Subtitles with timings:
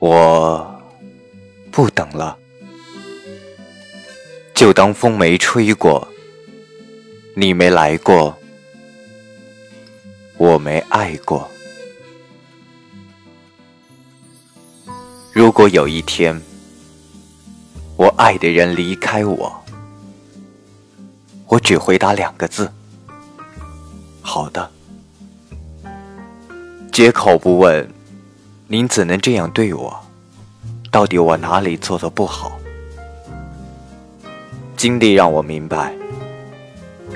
[0.00, 0.80] 我
[1.72, 2.38] 不等了，
[4.54, 6.06] 就当风没吹过，
[7.34, 8.38] 你没来过，
[10.36, 11.50] 我没爱过。
[15.38, 16.36] 如果有一天，
[17.94, 19.62] 我爱的人离开我，
[21.46, 22.68] 我只回答两个字：
[24.20, 24.68] 好的。
[26.90, 27.88] 绝口不问。
[28.66, 29.96] 您怎能这样对我？
[30.90, 32.58] 到底我哪里做的不好？
[34.76, 35.94] 经历让我明白，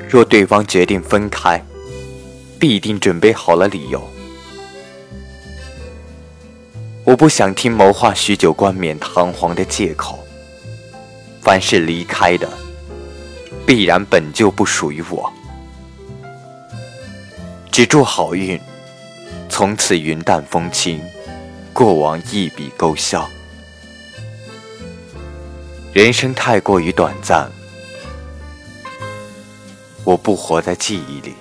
[0.09, 1.61] 若对方决定分开，
[2.61, 4.01] 必定准备好了理由。
[7.05, 10.19] 我不想听谋划许久、冠冕堂皇的借口。
[11.41, 12.49] 凡是离开的，
[13.67, 15.33] 必然本就不属于我。
[17.73, 18.61] 只祝好运，
[19.49, 21.03] 从此云淡风轻。
[21.73, 23.27] 过往一笔勾销，
[25.95, 27.51] 人生太过于短暂，
[30.05, 31.35] 我不活在记忆里。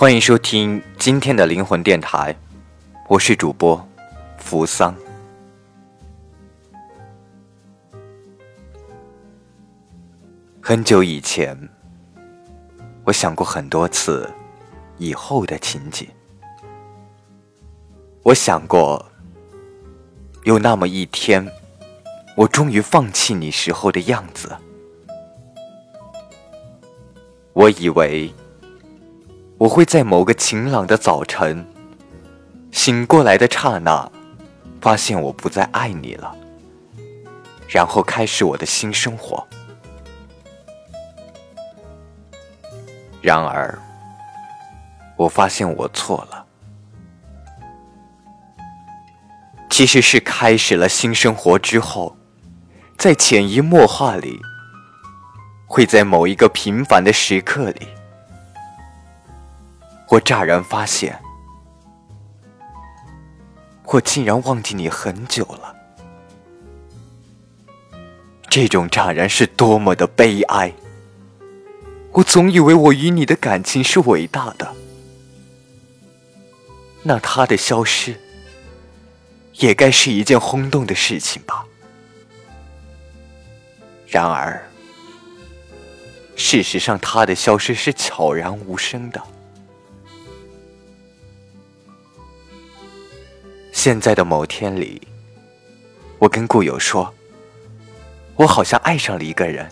[0.00, 2.34] 欢迎收听今天的灵魂电台，
[3.06, 3.86] 我是主播
[4.38, 4.96] 扶桑。
[10.58, 11.54] 很久以前。
[13.04, 14.26] 我想过很多次
[14.96, 16.08] 以后的情景。
[18.22, 19.04] 我想过，
[20.44, 21.46] 有那么一天，
[22.34, 24.56] 我终于放弃你时候的样子。
[27.52, 28.32] 我以为
[29.60, 31.66] 我会在某个晴朗的早晨
[32.72, 34.10] 醒过来的刹那，
[34.80, 36.34] 发现我不再爱你了，
[37.68, 39.46] 然后开始我的新生活。
[43.20, 43.78] 然而，
[45.14, 46.46] 我发现我错了。
[49.68, 52.16] 其实是开始了新生活之后，
[52.96, 54.40] 在潜移默化里，
[55.66, 57.86] 会在某一个平凡的时刻里，
[60.10, 61.16] 我乍然发现，
[63.84, 65.76] 我竟然忘记你很久了。
[68.48, 70.72] 这种乍然是多么的悲哀！
[72.10, 74.74] 我总以为我与你的感情是伟大的，
[77.04, 78.20] 那他的消失
[79.52, 81.64] 也该是一件轰动的事情吧。
[84.08, 84.68] 然而，
[86.34, 89.22] 事实上他的消失是悄然无声的。
[93.82, 95.00] 现在的某天里，
[96.18, 97.10] 我跟故友说，
[98.36, 99.66] 我好像爱上了一个人。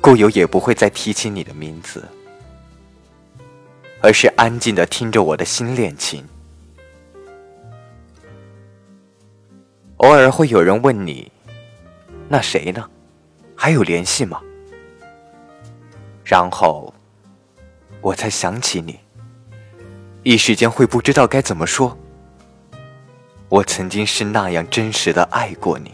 [0.00, 2.08] 故友也不会再提起你的名字，
[4.00, 6.24] 而是安静的听着我的新恋情。
[9.96, 11.32] 偶尔会有人问你
[12.30, 12.88] ：“那谁呢？
[13.56, 14.40] 还有联系吗？”
[16.22, 16.94] 然后
[18.00, 19.00] 我才想起你，
[20.22, 21.98] 一时间会不知道该怎么说。
[23.48, 25.92] 我曾经是那样真实的爱过你，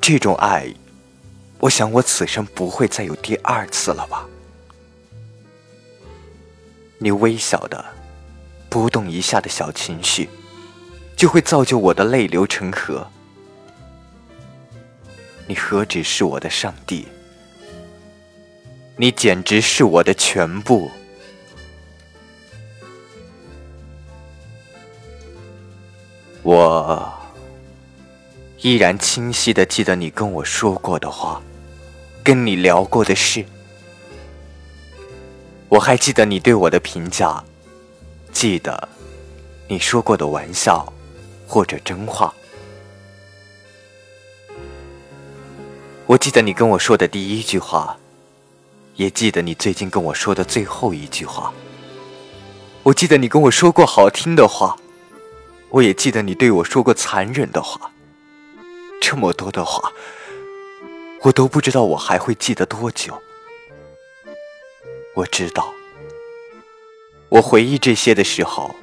[0.00, 0.66] 这种爱。
[1.58, 4.26] 我想，我此生不会再有第二次了吧？
[6.98, 7.84] 你微小的、
[8.68, 10.28] 波动一下的小情绪，
[11.16, 13.06] 就会造就我的泪流成河。
[15.46, 17.06] 你何止是我的上帝？
[18.96, 20.90] 你简直是我的全部。
[26.42, 27.12] 我
[28.60, 31.40] 依然清晰的记得你跟我说过的话。
[32.24, 33.44] 跟你聊过的事，
[35.68, 37.42] 我还记得你对我的评价，
[38.32, 38.88] 记得
[39.66, 40.86] 你说过的玩笑
[41.48, 42.32] 或者真话。
[46.06, 47.96] 我记得你跟我说的第一句话，
[48.94, 51.52] 也记得你最近跟我说的最后一句话。
[52.84, 54.76] 我记得你跟我说过好听的话，
[55.72, 57.90] 我也记得你对我说过残忍的话。
[59.00, 59.92] 这么多的话。
[61.22, 63.16] 我都不知道我还会记得多久。
[65.14, 65.72] 我知道，
[67.28, 68.74] 我回忆这些的时候，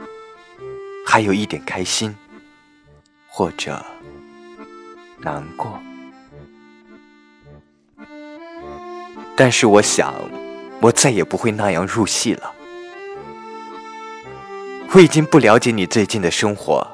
[1.06, 2.16] 还有一点开心，
[3.28, 3.86] 或者
[5.18, 5.78] 难过。
[9.36, 10.14] 但是我想，
[10.82, 12.54] 我再也不会那样入戏了。
[14.92, 16.86] 我已经不了解你最近的生活，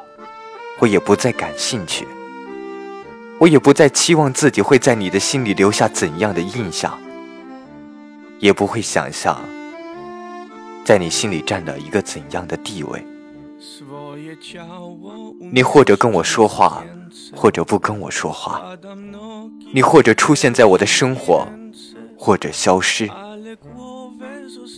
[0.79, 2.05] 我也不再感兴趣，
[3.39, 6.97] 我也不再期望自己会在你的心里留下怎样的印象，
[8.39, 9.39] 也不会想象
[10.83, 13.01] 在你心里占了一个怎样的地位。
[15.51, 16.83] 你或者跟我说话，
[17.33, 18.61] 或者不跟我说话；
[19.73, 21.47] 你或者出现在我的生活，
[22.17, 23.09] 或者消失。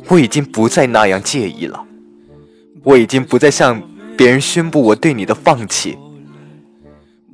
[0.08, 1.84] 我已经不再那样介意了，
[2.84, 3.82] 我已经不再向
[4.18, 5.98] 别人宣布我对你的放弃，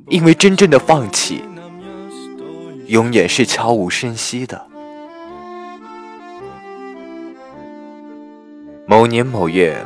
[0.08, 1.42] 因为真正的放弃，
[2.86, 4.66] 永远是悄无声息的。
[8.86, 9.82] 某年某月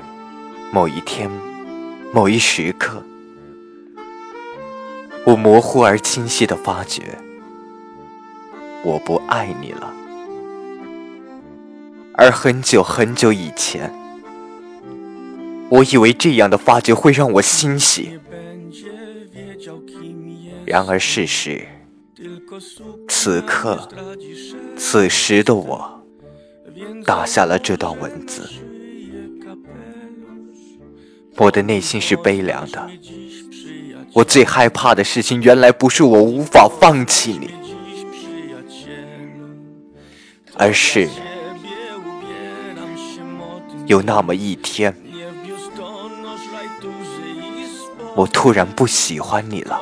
[0.72, 1.30] 某一天
[2.12, 3.02] 某一时刻，
[5.24, 7.02] 我模糊而清晰的发觉，
[8.82, 9.92] 我不爱你了。
[12.14, 13.92] 而很久很久以前，
[15.70, 18.18] 我以为这样的发觉会让我欣喜。
[20.64, 21.66] 然而事实，
[23.08, 23.88] 此刻、
[24.76, 26.02] 此时的我，
[27.04, 28.48] 打下了这段文字。
[31.36, 32.90] 我的内心是悲凉的。
[34.12, 37.50] 我最害怕的事情，原来不是我无法放弃你，
[40.54, 41.08] 而是……
[43.86, 44.94] 有那么一天，
[48.18, 49.80] 我突然不喜欢你了。